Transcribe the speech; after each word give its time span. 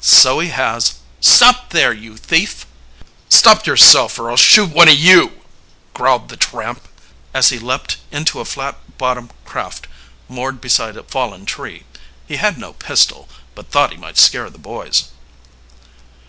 "So 0.00 0.40
he 0.40 0.48
has. 0.48 0.94
Stop 1.20 1.68
there, 1.70 1.92
you 1.92 2.16
thief!" 2.16 2.66
"Stop 3.28 3.66
yourself, 3.68 4.18
or 4.18 4.28
I'll 4.28 4.36
shoot 4.36 4.70
one 4.70 4.88
of 4.88 4.98
you!" 4.98 5.42
growled 5.94 6.28
the 6.28 6.36
tramp, 6.36 6.88
as 7.32 7.50
he 7.50 7.58
leaped 7.60 7.96
into 8.10 8.40
a 8.40 8.44
flat 8.44 8.78
bottom 8.98 9.30
craft 9.44 9.86
moored 10.28 10.60
beside 10.60 10.96
a 10.96 11.04
fallen 11.04 11.46
tree. 11.46 11.84
He 12.26 12.34
had 12.34 12.58
no 12.58 12.72
pistol, 12.72 13.28
but 13.54 13.70
thought 13.70 13.92
he 13.92 13.96
might 13.96 14.18
scare 14.18 14.50
the 14.50 14.58
boys. 14.58 15.04